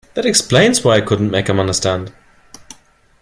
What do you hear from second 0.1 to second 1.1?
That explains why I